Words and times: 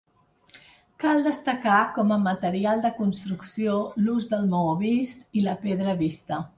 Cal 1.03 1.21
destacar 1.27 1.75
com 1.99 2.15
a 2.17 2.19
material 2.29 2.83
de 2.87 2.93
construcció 2.97 3.79
l'ús 4.05 4.29
del 4.35 4.53
maó 4.57 4.77
vist 4.85 5.43
i 5.43 5.49
la 5.51 5.59
pedra 5.67 6.01
vista. 6.07 6.47